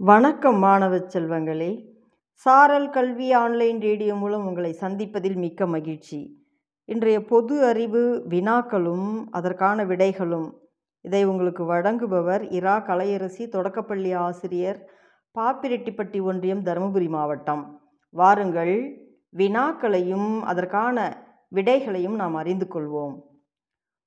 [0.00, 1.88] வணக்கம் மாணவ செல்வங்களே.
[2.32, 6.46] சாரல் கல்வி ஆன்லைன் ரேடியோ மூலம் உங்களை சந்திப்பதில் மிக்க மகிழ்ச்சி.
[6.84, 10.52] இன்றைய பொது அறிவு வினாக்களும் அதற்கான விடைகளும்.
[11.00, 14.90] இதை உங்களுக்கு வழங்குபவர் இரா கலையரசி தொடக்கப்பள்ளி ஆசிரியர்
[15.34, 17.80] பாப்பிரெட்டிப்பட்டி ஒன்றியம் தருமபுரி மாவட்டம்.
[18.10, 23.20] வாருங்கள் வினாக்களையும் அதற்கான விடைகளையும் நாம் அறிந்து கொள்வோம்.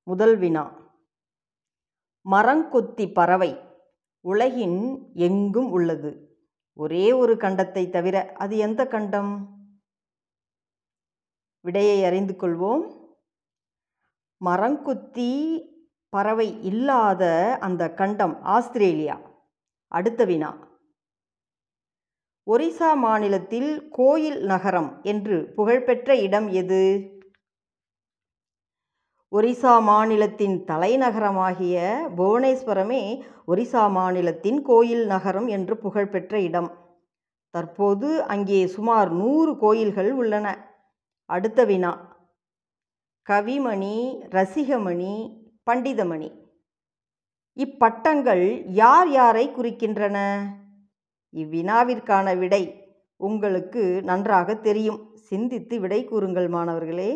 [0.04, 0.72] முதல் வினா.
[2.32, 3.70] மரங்கொத்தி பறவை.
[4.22, 6.40] உலகின் எங்கும் உள்ளது.
[6.74, 9.60] ஒரே ஒரு கண்டத்தை தவிர அது எந்த கண்டம்?
[11.62, 13.14] விடையை அறிந்து கொள்வோம்.
[14.46, 15.60] மரங்குத்தி
[16.10, 19.22] பறவை இல்லாத அந்த கண்டம் ஆஸ்திரேலியா.
[19.88, 20.80] அடுத்த வினா.
[22.52, 27.11] ஒரிசா மாநிலத்தில் கோயில் நகரம் என்று புகழ்பெற்ற இடம் எது?
[29.32, 31.76] ஒரிசா மாநிலத்தின் தலைநகரமாகிய
[32.18, 36.72] புவனேஸ்வரமே ஒரிசா மாநிலத்தின் கோயில் நகரம் என்று புகழ்பெற்ற இடம்.
[37.50, 40.48] தற்போது அங்கே சுமார் நூறு கோயில்கள் உள்ளன.
[41.26, 41.92] அடுத்த வினா.
[43.30, 45.14] கவிமணி ரசிகமணி
[45.72, 46.30] பண்டிதமணி.
[47.58, 50.40] இப்பட்டங்கள் யார் யாரை குறிக்கின்றன?
[51.34, 52.64] இவ்வினாவிற்கான விடை
[53.16, 55.00] உங்களுக்கு நன்றாக தெரியும்.
[55.16, 57.12] சிந்தித்து விடை கூறுங்கள் மாணவர்களே.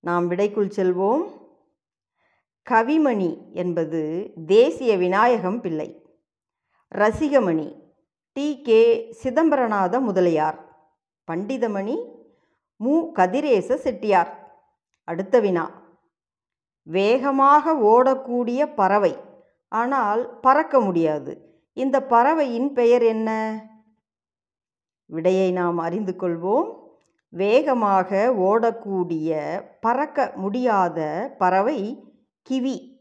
[0.00, 1.22] நாம் விடைக்குள் செல்வோம்.
[2.70, 6.06] கவிமணி என்பது தேசிய விநாயகம் பிள்ளை.
[6.94, 7.82] ரசிகமணி
[8.32, 8.62] டி.
[8.62, 9.16] கே.
[9.22, 10.58] சிதம்பரநாத முதலியார்.
[11.30, 12.14] பண்டிதமணி
[12.76, 13.12] மு.
[13.12, 14.62] கதிரேச செட்டியார்.
[15.04, 15.82] அடுத்த வினா.
[16.82, 19.16] வேகமாக ஓடக்கூடிய பறவை.
[19.68, 21.60] ஆனால் பறக்க முடியாது.
[21.72, 23.60] இந்த பறவையின் பெயர் என்ன?
[25.06, 26.87] விடையை நாம் அறிந்து கொள்வோம்.
[27.28, 32.04] வேகமாக ஓடக்கூடிய பறக்க முடியாத பறவை
[32.50, 32.96] கிவி.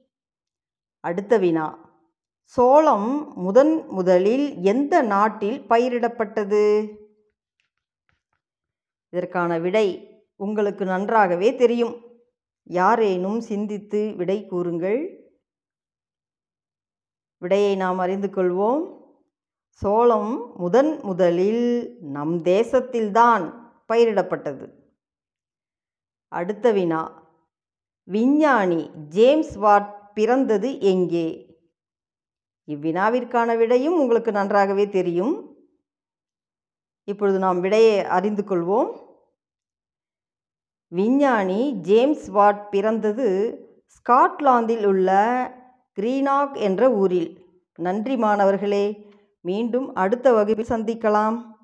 [1.00, 1.86] அடுத்த வினா.
[2.44, 6.96] சோளம் முதன் முதலில் எந்த நாட்டில் பயிரிடப்பட்டது?
[9.10, 12.02] இதற்கான விடை உங்களுக்கு நன்றாகவே தெரியும்.
[12.64, 15.32] யாரேனும் சிந்தித்து விடை கூறுங்கள்.
[17.38, 19.02] விடையை நாம் அறிந்து கொள்வோம்.
[19.70, 23.67] சோளம் முதன் முதலில் நம் தேசத்தில்தான்.
[23.88, 24.72] பயிரிடப்பட்டது.
[26.28, 27.26] அடுத்த வினா.
[28.04, 31.56] விஞ்ஞானி ஜேம்ஸ் வாட் பிறந்தது எங்கே?
[32.68, 35.56] இவ்வினாவிற்கான விடையும் உங்களுக்கு நன்றாகவே தெரியும்.
[37.04, 39.06] இப்பொழுது நாம் விடையை அறிந்து கொள்வோம்.
[40.88, 43.28] விஞ்ஞானி ஜேம்ஸ் வாட் பிறந்தது
[43.86, 45.12] ஸ்காட்லாந்தில் உள்ள
[45.96, 47.46] கிரீனாக் என்ற ஊரில்.
[47.76, 49.12] நன்றி மாணவர்களே
[49.42, 51.57] மீண்டும் அடுத்த வகுப்பில் சந்திக்கலாம்.